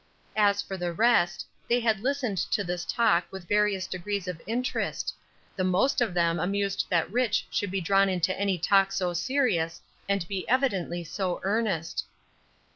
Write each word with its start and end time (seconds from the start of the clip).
As 0.35 0.63
for 0.63 0.77
the 0.77 0.91
rest, 0.91 1.45
they 1.69 1.79
had 1.79 1.99
listened 1.99 2.39
to 2.39 2.63
this 2.63 2.85
talk 2.85 3.25
with 3.29 3.47
various 3.47 3.85
degrees 3.85 4.27
of 4.27 4.41
interest; 4.47 5.13
the 5.55 5.63
most 5.63 6.01
of 6.01 6.15
them 6.15 6.39
amused 6.39 6.87
that 6.89 7.11
Rich. 7.11 7.45
should 7.51 7.69
be 7.69 7.81
drawn 7.81 8.09
into 8.09 8.35
any 8.35 8.57
talk 8.57 8.91
so 8.91 9.13
serious, 9.13 9.79
and 10.09 10.27
be 10.27 10.43
evidently 10.49 11.03
so 11.03 11.39
earnest. 11.43 12.03